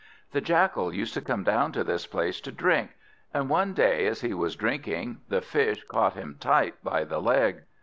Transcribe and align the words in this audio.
The 0.31 0.41
Jackal 0.41 0.91
used 0.91 1.13
to 1.13 1.21
come 1.21 1.43
down 1.43 1.73
to 1.73 1.83
this 1.83 2.07
place 2.07 2.41
to 2.41 2.51
drink, 2.51 2.95
and 3.35 3.51
one 3.51 3.75
day, 3.75 4.07
as 4.07 4.21
he 4.21 4.33
was 4.33 4.55
drinking, 4.55 5.21
the 5.29 5.41
Fish 5.41 5.83
caught 5.83 6.15
him 6.15 6.37
tight 6.39 6.83
by 6.83 7.03
the 7.03 7.19
leg. 7.21 7.65